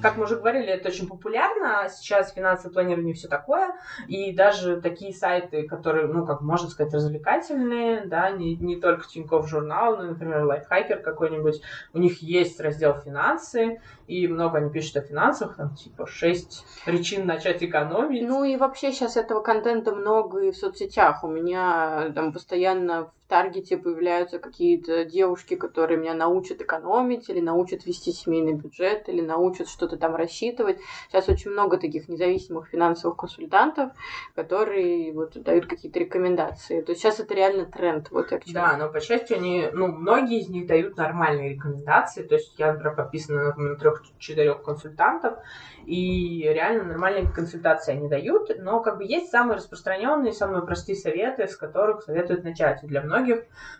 [0.04, 1.88] Как мы уже говорили, это очень популярно.
[1.89, 3.74] Сейчас финансовое планирование все такое.
[4.10, 9.48] И даже такие сайты, которые, ну, как можно сказать, развлекательные, да, не, не только Тинькофф
[9.48, 11.62] журнал, но, например, Лайфхакер какой-нибудь,
[11.94, 17.26] у них есть раздел финансы, и много они пишут о финансах, там, типа, шесть причин
[17.26, 18.28] начать экономить.
[18.28, 21.24] Ну и вообще сейчас этого контента много и в соцсетях.
[21.24, 28.12] У меня там постоянно Таргете появляются какие-то девушки, которые меня научат экономить, или научат вести
[28.12, 30.78] семейный бюджет, или научат что-то там рассчитывать.
[31.10, 33.89] Сейчас очень много таких независимых финансовых консультантов,
[34.36, 36.82] которые вот дают какие-то рекомендации.
[36.82, 38.12] То есть сейчас это реально тренд.
[38.12, 38.54] Вот я к чему.
[38.54, 42.22] Да, но по счастью, они, ну, многие из них дают нормальные рекомендации.
[42.22, 45.39] То есть я, например, подписана на трех-четырех консультантов,
[45.88, 51.48] и реально нормальные консультации они дают, но как бы есть самые распространенные, самые простые советы,
[51.48, 52.82] с которых советуют начать.
[52.84, 53.22] Для многих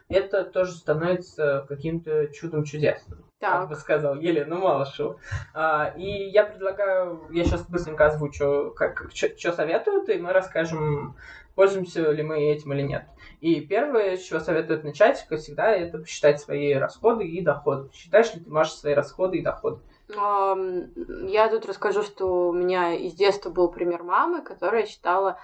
[0.10, 3.20] это тоже становится каким-то чудом чудесным.
[3.40, 3.70] Как Так.
[3.70, 5.20] бы сказал Елена Малышева.
[5.54, 11.18] А, и я предлагаю, я сейчас быстренько озвучу, как, что советуют, и мы расскажем,
[11.56, 13.06] пользуемся ли мы этим или нет.
[13.42, 17.90] И первое, с чего советуют начать, как всегда, это посчитать свои расходы и доходы.
[17.94, 19.82] Считаешь ли ты, Маша, свои расходы и доходы?
[20.16, 25.38] Я тут расскажу, что у меня из детства был пример мамы, которая считала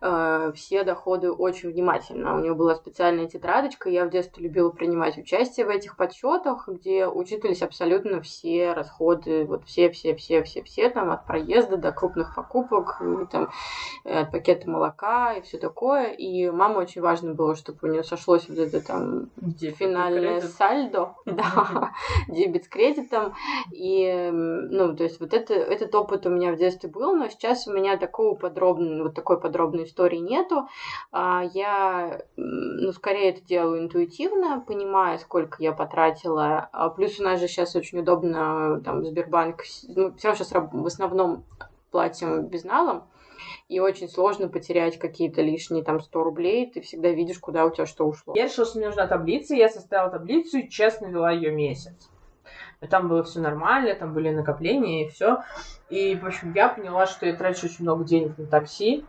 [0.00, 2.34] э, все доходы очень внимательно.
[2.36, 7.06] У нее была специальная тетрадочка, я в детстве любила принимать участие в этих подсчетах, где
[7.06, 12.34] учитывались абсолютно все расходы, вот все, все, все, все, все, там от проезда до крупных
[12.34, 13.50] покупок, и, там,
[14.04, 16.12] э, от пакета молока и все такое.
[16.12, 20.40] И мама очень важно было, чтобы у нее сошлось вот это там Дебет и финальное
[20.40, 21.92] сальдо, да,
[22.28, 23.34] дебет с кредитом.
[23.72, 27.66] И, ну, то есть вот это, этот опыт у меня в детстве был, но сейчас
[27.66, 30.68] у меня такого подробного, вот такой подробной истории нету.
[31.12, 36.68] А, Я, ну, скорее это делаю интуитивно, понимая, сколько я потратила.
[36.72, 41.44] А Плюс у нас же сейчас очень удобно, там, Сбербанк, ну, все сейчас в основном
[41.90, 43.04] платим безналом,
[43.68, 47.86] и очень сложно потерять какие-то лишние там 100 рублей, ты всегда видишь, куда у тебя
[47.86, 48.34] что ушло.
[48.36, 52.10] Я решила, что мне нужна таблица, я составила таблицу и честно вела ее месяц.
[52.80, 55.42] И там было все нормально, там были накопления и все.
[55.88, 59.04] И, в общем, я поняла, что я трачу очень много денег на такси.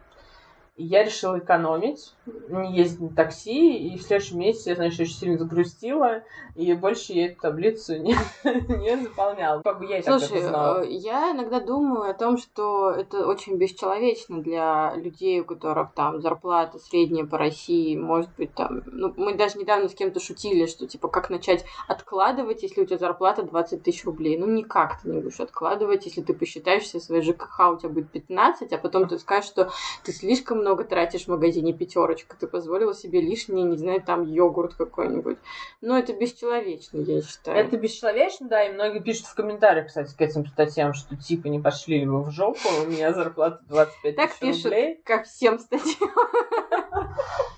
[0.75, 2.13] И я решила экономить,
[2.50, 3.78] не ездить на такси.
[3.78, 6.24] И в следующем месяце я, значит, очень сильно загрустила.
[6.56, 9.62] И больше я эту таблицу не, не заполняла.
[9.62, 14.94] Как бы я Слушай, э, я иногда думаю о том, что это очень бесчеловечно для
[14.96, 18.82] людей, у которых там зарплата средняя по России, может быть, там...
[18.86, 22.98] Ну, мы даже недавно с кем-то шутили, что, типа, как начать откладывать, если у тебя
[22.98, 24.38] зарплата 20 тысяч рублей.
[24.38, 28.10] Ну, никак ты не будешь откладывать, если ты посчитаешь все свои ЖКХ, у тебя будет
[28.12, 29.72] 15, а потом ты скажешь, что
[30.04, 31.74] ты слишком много тратишь в магазине
[32.17, 35.38] пятерочка, ты позволила себе лишний, не знаю, там, йогурт какой-нибудь.
[35.82, 37.58] Но это бесчеловечно, я считаю.
[37.58, 41.60] Это бесчеловечно, да, и многие пишут в комментариях, кстати, к этим статьям, что типа не
[41.60, 45.01] пошли ли вы в жопу, у меня зарплата 25 Так тысяч пишут рублей.
[45.03, 46.10] ко всем статьям.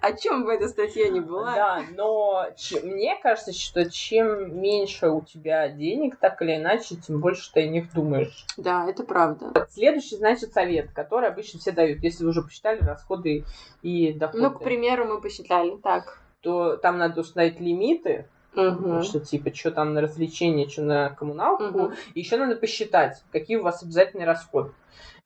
[0.00, 1.54] О чем бы эта статья ни была.
[1.54, 2.46] Да, но
[2.82, 7.68] мне кажется, что чем меньше у тебя денег, так или иначе, тем больше ты о
[7.68, 8.44] них думаешь.
[8.56, 9.66] Да, это правда.
[9.70, 13.44] Следующий, значит, совет, который обычно все дают, если вы уже посчитали расходы
[13.82, 14.42] и доходы.
[14.42, 16.20] Ну, к примеру, мы посчитали так.
[16.40, 19.02] То там надо установить лимиты, Угу.
[19.02, 21.64] Что типа, что там на развлечения, что на коммуналку.
[21.64, 21.92] Угу.
[22.14, 24.72] Еще надо посчитать, какие у вас обязательные расходы.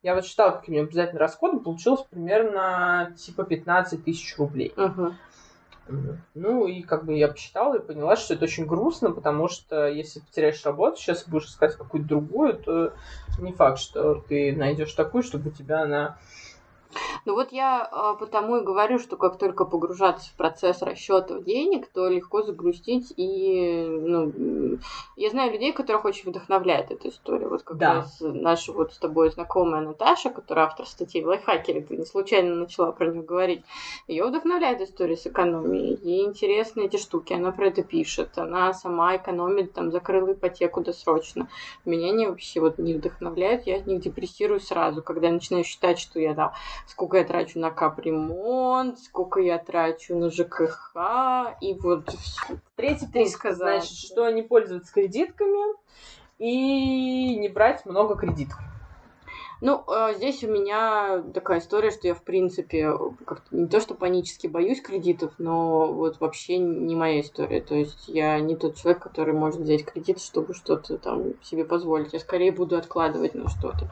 [0.03, 4.73] Я вот считала, какие у меня обязательные расходы, получилось примерно типа 15 тысяч рублей.
[4.77, 5.13] Угу.
[6.35, 10.21] Ну, и как бы я посчитала и поняла, что это очень грустно, потому что если
[10.21, 12.93] потеряешь работу, сейчас будешь искать какую-то другую, то
[13.39, 16.19] не факт, что ты найдешь такую, чтобы у тебя она
[17.25, 21.89] ну вот я э, потому и говорю, что как только погружаться в процесс расчетов денег,
[21.89, 24.79] то легко загрустить и, ну,
[25.17, 27.49] я знаю людей, которых очень вдохновляет эта история.
[27.49, 27.95] Вот как да.
[27.95, 32.55] раз наша вот с тобой знакомая Наташа, которая автор статьи в лайфхакере, ты не случайно
[32.55, 33.65] начала про нее говорить,
[34.07, 35.99] ее вдохновляет история с экономией.
[36.03, 41.49] Ей интересны эти штуки, она про это пишет, она сама экономит, там, закрыла ипотеку досрочно.
[41.85, 45.99] Меня они вообще вот не вдохновляют, я от них депрессирую сразу, когда я начинаю считать,
[45.99, 46.53] что я там
[46.87, 50.97] сколько я трачу на капремонт, сколько я трачу на ЖКХ,
[51.61, 52.15] и вот
[52.77, 53.79] Третий пункт, сказала.
[53.79, 55.77] значит, что не пользоваться кредитками
[56.39, 58.59] и не брать много кредитов.
[59.65, 63.95] Ну, э, здесь у меня такая история, что я, в принципе, как-то не то, что
[63.95, 67.61] панически боюсь кредитов, но вот вообще не моя история.
[67.61, 72.13] То есть я не тот человек, который может взять кредит, чтобы что-то там себе позволить.
[72.13, 73.89] Я скорее буду откладывать на что-то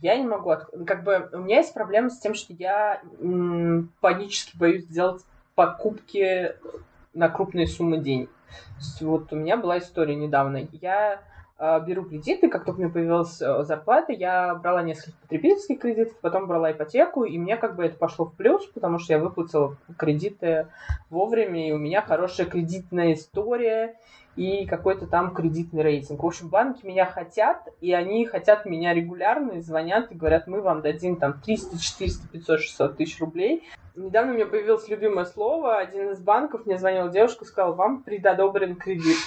[0.00, 0.54] я не могу,
[0.86, 5.22] как бы у меня есть проблема с тем, что я м- панически боюсь сделать
[5.54, 6.54] покупки
[7.12, 8.30] на крупные суммы денег.
[9.00, 10.68] вот у меня была история недавно.
[10.72, 11.22] Я
[11.58, 16.46] беру кредиты, как только у меня появилась э, зарплата, я брала несколько потребительских кредитов, потом
[16.46, 20.66] брала ипотеку, и мне как бы это пошло в плюс, потому что я выплатила кредиты
[21.10, 23.96] вовремя, и у меня хорошая кредитная история,
[24.36, 26.22] и какой-то там кредитный рейтинг.
[26.22, 30.60] В общем, банки меня хотят, и они хотят меня регулярно, и звонят и говорят, мы
[30.60, 33.62] вам дадим там 300, 400, 500, 600 тысяч рублей.
[33.94, 38.74] Недавно у меня появилось любимое слово, один из банков мне звонила девушка, сказала, вам предодобрен
[38.74, 39.18] кредит.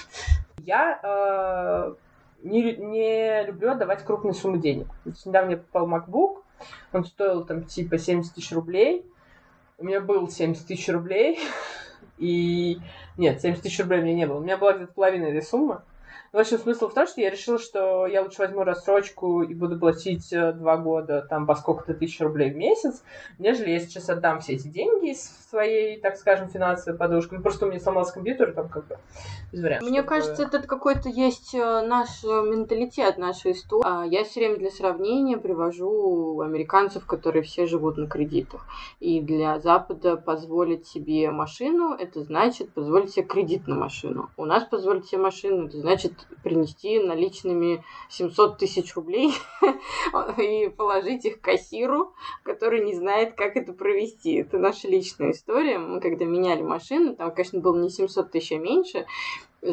[0.58, 1.94] Я э,
[2.44, 4.88] не, не люблю отдавать крупные суммы денег.
[5.26, 6.44] Недавно мне попал MacBook,
[6.94, 9.06] он стоил там типа 70 тысяч рублей,
[9.78, 11.40] у меня был 70 тысяч рублей,
[12.18, 12.80] и
[13.18, 14.38] нет, 70 тысяч рублей у меня не было.
[14.38, 15.82] У меня была где-то половина этой суммы.
[16.34, 19.80] В общем, смысл в том, что я решила, что я лучше возьму рассрочку и буду
[19.80, 23.04] платить э, два года там по сколько-то тысяч рублей в месяц,
[23.40, 27.36] нежели я сейчас отдам все эти деньги из своей, так скажем, финансовой подушки.
[27.36, 28.98] Ну, просто у меня сломался компьютер, там как бы
[29.52, 29.90] без вариантов.
[29.90, 30.10] Мне чтобы...
[30.10, 33.84] кажется, это какой-то есть э, наш э, менталитет, наша история.
[33.86, 38.66] А я все время для сравнения привожу американцев, которые все живут на кредитах.
[39.00, 44.30] И для Запада позволить себе машину, это значит позволить себе кредит на машину.
[44.36, 49.34] У нас позволить себе машину, это значит принести наличными 700 тысяч рублей
[50.38, 54.36] и положить их кассиру, который не знает, как это провести.
[54.36, 55.78] Это наша личная история.
[55.78, 59.06] Мы когда меняли машину, там, конечно, было не 700 тысяч, а меньше,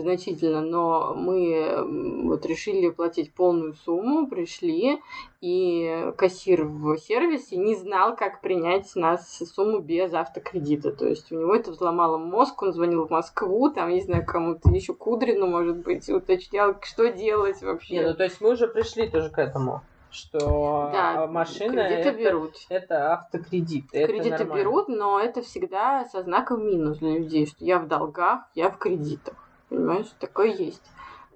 [0.00, 5.00] значительно, но мы вот решили платить полную сумму, пришли,
[5.40, 10.92] и кассир в сервисе не знал, как принять нас сумму без автокредита.
[10.92, 14.70] То есть у него это взломало мозг, он звонил в Москву, там, не знаю, кому-то
[14.70, 17.94] еще Кудрину, может быть, уточнял, что делать вообще.
[17.94, 19.82] Не, ну то есть мы уже пришли тоже к этому
[20.14, 22.54] что да, машина это, берут.
[22.68, 23.90] это автокредит.
[23.90, 28.42] Кредиты это берут, но это всегда со знаком минус для людей, что я в долгах,
[28.54, 29.34] я в кредитах.
[29.74, 30.82] Понимаешь, такое есть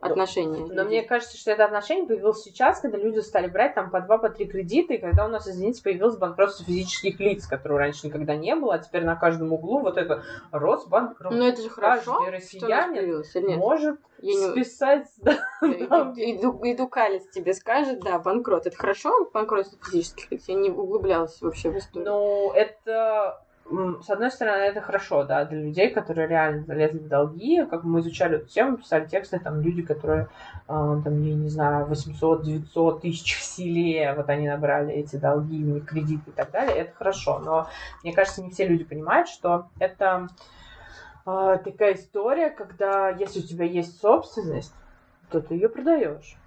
[0.01, 0.61] отношения.
[0.61, 4.01] Но, но мне кажется, что это отношение появилось сейчас, когда люди стали брать там по
[4.01, 8.07] два, по три кредита, и когда у нас, извините, появилось банкротство физических лиц, которого раньше
[8.07, 10.23] никогда не было, а теперь на каждом углу вот это
[10.53, 11.33] Росбанкрот.
[11.33, 14.51] Ну это же хорошо, Каждый россиянин может я не...
[14.51, 15.09] списать...
[15.19, 18.67] Да, иду, иду Калец тебе скажет, да, банкрот.
[18.67, 20.45] Это хорошо, банкротство физических лиц?
[20.49, 22.09] Я не углублялась вообще в историю.
[22.09, 27.65] Ну, это с одной стороны, это хорошо, да, для людей, которые реально залезли в долги,
[27.67, 30.27] как мы изучали эту тему, писали тексты, там, люди, которые, э,
[30.67, 36.33] там, я не знаю, 800-900 тысяч в селе, вот они набрали эти долги, кредиты и
[36.33, 37.69] так далее, это хорошо, но
[38.03, 40.29] мне кажется, не все люди понимают, что это
[41.27, 44.75] э, такая история, когда если у тебя есть собственность,
[45.31, 46.39] то ты ее продаешь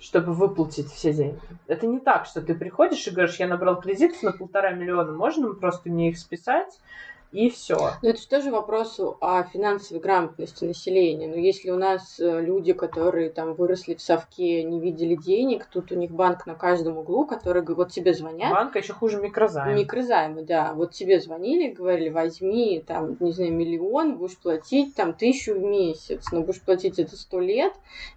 [0.00, 1.40] чтобы выплатить все деньги.
[1.66, 5.52] Это не так, что ты приходишь и говоришь, я набрал кредитов на полтора миллиона, можно
[5.54, 6.78] просто мне их списать,
[7.34, 7.76] и все.
[8.00, 11.26] Но это же тоже вопрос о финансовой грамотности населения.
[11.26, 15.90] Но если у нас э, люди, которые там выросли в совке, не видели денег, тут
[15.90, 18.52] у них банк на каждом углу, который вот тебе звонят.
[18.52, 19.76] Банк еще хуже микрозайм.
[19.76, 20.74] Микрозаймы, да.
[20.74, 26.30] Вот тебе звонили, говорили, возьми там, не знаю, миллион, будешь платить там тысячу в месяц,
[26.30, 27.72] но будешь платить это сто лет,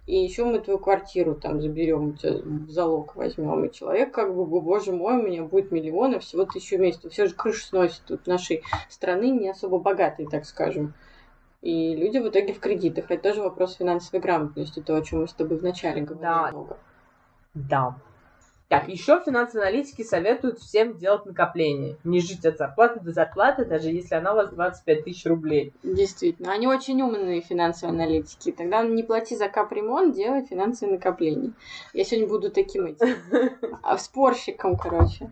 [0.06, 3.64] и еще мы твою квартиру там заберем, у тебя в залог возьмем.
[3.64, 7.00] И человек как бы, боже мой, у меня будет миллион, а всего тысячу в месяц.
[7.10, 10.94] Все же крышу сносит тут нашей страны не особо богатые, так скажем.
[11.60, 13.10] И люди в итоге в кредитах.
[13.10, 16.50] Это тоже вопрос финансовой грамотности, то, о чем мы с тобой вначале говорили да.
[16.50, 16.76] много.
[17.54, 17.96] Да.
[18.68, 21.96] Так, еще финансовые аналитики советуют всем делать накопление.
[22.04, 25.72] Не жить от зарплаты до зарплаты, даже если она у вас 25 тысяч рублей.
[25.82, 26.52] Действительно.
[26.52, 28.52] Они очень умные финансовые аналитики.
[28.52, 31.52] Тогда не плати за капремонт, делай финансовые накопления.
[31.94, 33.16] Я сегодня буду таким этим.
[33.82, 35.30] А спорщиком, короче.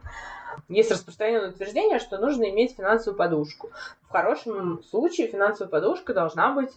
[0.69, 3.71] Есть распространенное утверждение, что нужно иметь финансовую подушку.
[4.03, 6.73] В хорошем случае финансовая подушка должна быть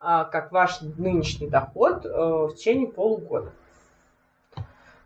[0.00, 3.52] а, как ваш нынешний доход а, в течение полугода.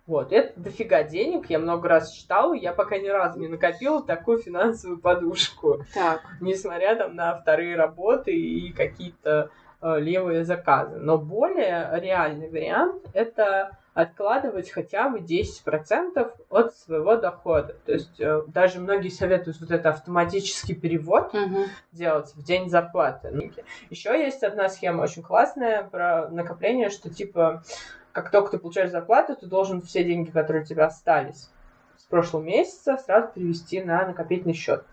[0.08, 4.38] Вот, это дофига денег, я много раз считала, я пока ни разу не накопила такую
[4.38, 5.84] финансовую подушку.
[5.92, 6.22] Так.
[6.40, 9.50] Несмотря там на вторые работы и какие-то
[9.82, 10.96] э, левые заказы.
[10.96, 17.74] Но более реальный вариант это откладывать хотя бы 10% от своего дохода.
[17.84, 21.64] То есть э, даже многие советуют вот это автоматический перевод угу.
[21.90, 23.52] делать в день зарплаты.
[23.90, 27.64] Еще есть одна схема очень классная про накопление, что типа
[28.12, 31.50] как только ты получаешь зарплату, ты должен все деньги, которые у тебя остались
[31.96, 34.84] с прошлого месяца, сразу перевести на накопительный счет.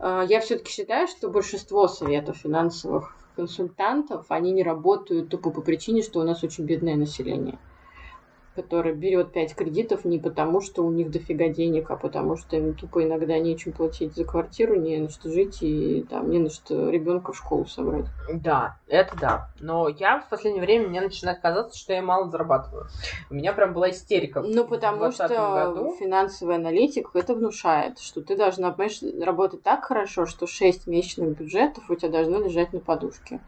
[0.00, 6.02] А, я все-таки считаю, что большинство советов финансовых консультантов, они не работают тупо по причине,
[6.02, 7.58] что у нас очень бедное население
[8.54, 12.74] который берет 5 кредитов не потому, что у них дофига денег, а потому что им
[12.74, 16.90] тупо иногда нечем платить за квартиру, не на что жить и там не на что
[16.90, 18.06] ребенка в школу собрать.
[18.32, 19.48] Да, это да.
[19.60, 22.86] Но я в последнее время мне начинает казаться, что я мало зарабатываю.
[23.30, 24.40] У меня прям была истерика.
[24.40, 25.96] Ну, потому что году.
[25.98, 31.88] финансовый аналитик это внушает, что ты должна, понимаешь, работать так хорошо, что 6 месячных бюджетов
[31.88, 33.40] у тебя должны лежать на подушке.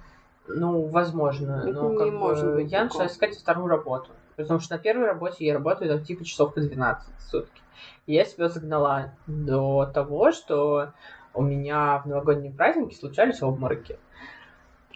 [0.47, 1.65] Ну, возможно.
[1.67, 4.11] Это но не как может бы, быть я начала искать вторую работу.
[4.37, 7.63] Потому что на первой работе я работаю там типа часов по 12 в сутки.
[8.07, 10.93] И я себя загнала до того, что
[11.35, 13.99] у меня в новогодние праздники случались обмороки.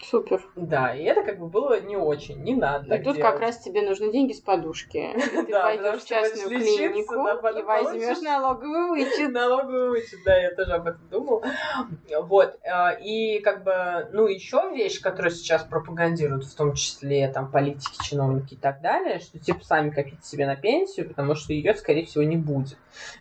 [0.03, 0.41] Супер.
[0.55, 2.95] Да, и это как бы было не очень, не надо.
[2.95, 3.31] И тут делать.
[3.31, 5.09] как раз тебе нужны деньги с подушки.
[5.15, 9.31] Ты пойдешь в частную клинику и возьмешь налоговый вычет.
[9.37, 11.43] Налоговый вычет, да, я тоже об этом думал.
[12.21, 12.57] Вот.
[12.63, 18.03] Э, и как бы, ну, еще вещь, которую сейчас пропагандируют, в том числе там политики,
[18.03, 22.05] чиновники и так далее, что типа сами копите себе на пенсию, потому что ее, скорее
[22.05, 22.77] всего, не будет.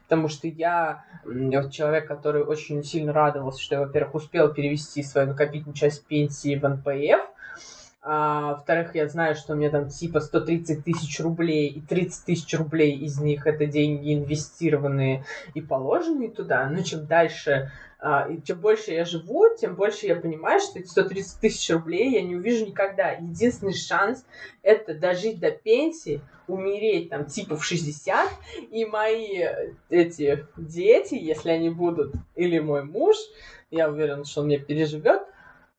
[0.09, 5.29] Потому что я вот человек, который очень сильно радовался, что я, во-первых, успел перевести свою
[5.29, 7.29] накопительную часть пенсии в НПФ.
[8.03, 12.57] А, во-вторых, я знаю, что у меня там типа 130 тысяч рублей, и 30 тысяч
[12.57, 16.69] рублей из них это деньги инвестированные и положенные туда.
[16.71, 17.73] Но чем дальше
[18.31, 22.23] и чем больше я живу, тем больше я понимаю, что эти 130 тысяч рублей я
[22.23, 23.11] не увижу никогда.
[23.11, 24.25] Единственный шанс—
[24.63, 28.31] это дожить до пенсии, умереть там типа в 60,
[28.71, 33.17] и мои э, эти дети, если они будут, или мой муж,
[33.73, 35.23] я уверен, что он меня переживет,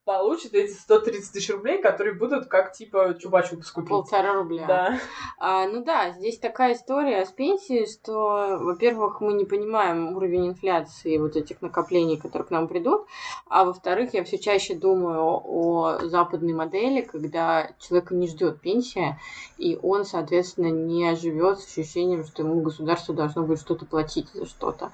[0.08, 3.90] получит эти 130 тысяч рублей, которые будут как типа чупа-чупс скупить.
[3.90, 4.66] Полтора рубля.
[4.66, 4.98] Да.
[5.38, 11.18] А, ну да, здесь такая история с пенсией, что, во-первых, мы не понимаем уровень инфляции
[11.18, 13.06] вот этих накоплений, которые к нам придут,
[13.50, 19.20] а во-вторых, я все чаще думаю о западной модели, когда человека не ждет пенсия,
[19.58, 24.46] и он, соответственно, не живет с ощущением, что ему государство должно будет что-то платить за
[24.46, 24.90] что-то.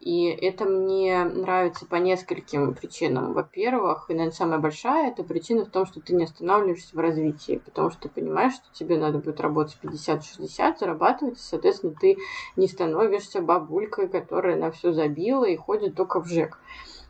[0.00, 3.32] И это мне нравится по нескольким причинам.
[3.32, 6.98] Во-первых, и, наверное, самое самая большая это причина в том, что ты не останавливаешься в
[6.98, 12.16] развитии, потому что ты понимаешь, что тебе надо будет работать 50-60, зарабатывать, и, соответственно, ты
[12.56, 16.58] не становишься бабулькой, которая на все забила и ходит только в ЖЭК.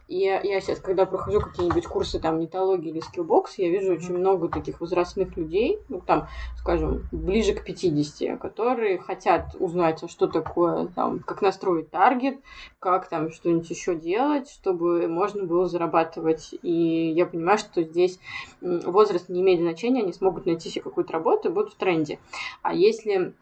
[0.09, 3.97] Я, я сейчас, когда прохожу какие-нибудь курсы там Нетологии или Skillbox, я вижу mm-hmm.
[3.97, 10.09] очень много таких возрастных людей, ну там, скажем, ближе к 50, которые хотят узнать, а
[10.09, 12.39] что такое, там, как настроить таргет,
[12.81, 16.55] как там что-нибудь еще делать, чтобы можно было зарабатывать.
[16.63, 18.19] И я понимаю, что здесь
[18.63, 22.19] возраст не имеет значения, они смогут найти себе какую-то работу и будут в тренде.
[22.63, 23.35] А если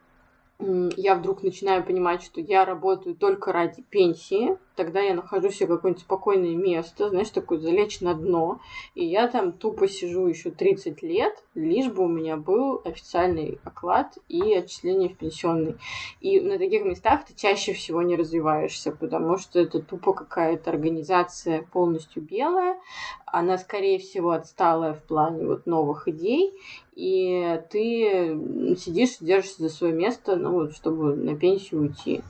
[0.59, 6.03] я вдруг начинаю понимать, что я работаю только ради пенсии, тогда я нахожу себе какое-нибудь
[6.03, 8.61] спокойное место, знаешь, такое залечь на дно,
[8.95, 14.17] и я там тупо сижу еще 30 лет, лишь бы у меня был официальный оклад
[14.29, 15.77] и отчисление в пенсионный.
[16.21, 21.63] И на таких местах ты чаще всего не развиваешься, потому что это тупо какая-то организация
[21.71, 22.79] полностью белая,
[23.27, 26.55] она, скорее всего, отсталая в плане вот новых идей,
[26.97, 32.23] и ты сидишь, держишься за свое место, ну вот, чтобы на пенсию уйти.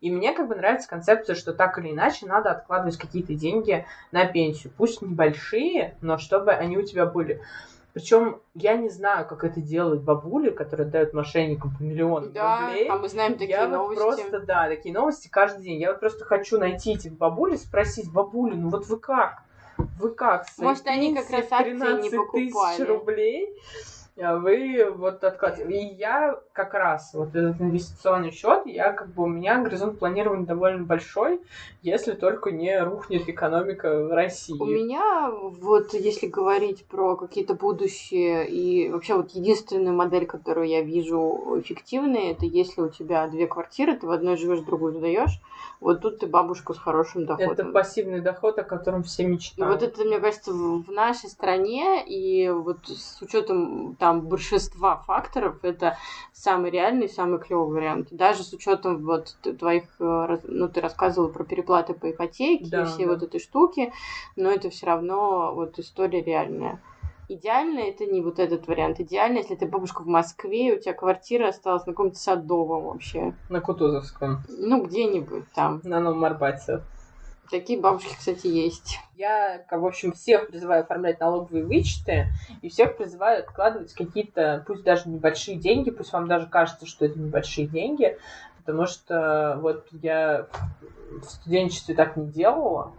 [0.00, 4.24] И мне как бы нравится концепция, что так или иначе надо откладывать какие-то деньги на
[4.24, 4.72] пенсию.
[4.76, 7.42] Пусть небольшие, но чтобы они у тебя были.
[7.94, 12.88] Причем я не знаю, как это делают бабули, которые дают мошенникам по миллиону да, рублей.
[12.88, 14.02] а мы знаем такие я новости.
[14.02, 15.80] Вот просто, да, такие новости каждый день.
[15.80, 19.42] Я вот просто хочу найти этих бабуль и спросить, бабули, ну вот вы как?
[19.98, 20.46] Вы как?
[20.58, 22.76] Может, они как раз акции не покупали.
[22.76, 23.48] тысяч рублей?
[24.18, 25.78] А вы вот откладываете.
[25.78, 30.46] И я как раз, вот этот инвестиционный счет, я как бы, у меня горизонт планирования
[30.46, 31.40] довольно большой,
[31.82, 34.58] если только не рухнет экономика в России.
[34.58, 40.80] У меня, вот если говорить про какие-то будущие и вообще вот единственную модель, которую я
[40.80, 45.40] вижу эффективной, это если у тебя две квартиры, ты в одной живешь, другую сдаешь,
[45.78, 47.52] вот тут ты бабушка с хорошим доходом.
[47.52, 49.58] Это пассивный доход, о котором все мечтают.
[49.58, 55.64] И вот это, мне кажется, в нашей стране, и вот с учетом там большинства факторов,
[55.64, 55.98] это
[56.32, 58.08] самый реальный, самый клевый вариант.
[58.12, 62.84] Даже с учетом вот твоих, э, ну, ты рассказывала про переплаты по ипотеке да, и
[62.84, 63.12] все да.
[63.12, 63.92] вот этой штуки,
[64.36, 66.80] но это все равно вот история реальная.
[67.28, 69.00] Идеально это не вот этот вариант.
[69.00, 73.34] Идеально, если ты бабушка в Москве, и у тебя квартира осталась на каком-то садовом вообще.
[73.50, 74.44] На Кутузовском.
[74.48, 75.80] Ну, где-нибудь там.
[75.82, 76.82] На Новом Арбате.
[77.50, 78.98] Такие бабушки, кстати, есть.
[79.16, 82.26] Я, в общем, всех призываю оформлять налоговые вычеты
[82.62, 87.18] и всех призываю откладывать какие-то, пусть даже небольшие деньги, пусть вам даже кажется, что это
[87.18, 88.18] небольшие деньги,
[88.58, 90.48] потому что вот я
[91.22, 92.92] в студенчестве так не делала,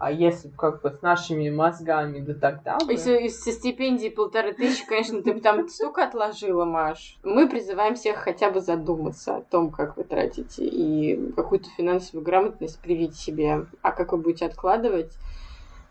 [0.00, 2.92] а если как бы с нашими мозгами, да тогда бы...
[2.92, 7.18] Если со стипендии полторы тысячи, конечно, ты бы там столько отложила, Маш.
[7.22, 12.80] Мы призываем всех хотя бы задуматься о том, как вы тратите, и какую-то финансовую грамотность
[12.80, 13.66] привить себе.
[13.82, 15.12] А как вы будете откладывать,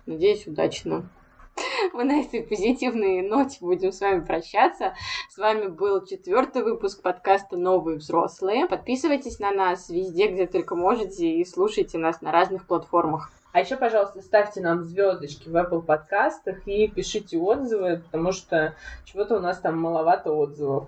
[0.07, 1.07] надеюсь, удачно.
[1.93, 4.95] Мы на этой позитивной ноте будем с вами прощаться.
[5.29, 8.65] С вами был четвертый выпуск подкаста «Новые взрослые».
[8.67, 13.31] Подписывайтесь на нас везде, где только можете, и слушайте нас на разных платформах.
[13.51, 18.75] А еще, пожалуйста, ставьте нам звездочки в Apple подкастах и пишите отзывы, потому что
[19.05, 20.87] чего-то у нас там маловато отзывов.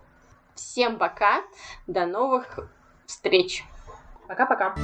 [0.54, 1.42] Всем пока,
[1.88, 2.60] до новых
[3.08, 3.64] встреч.
[4.28, 4.76] Пока-пока.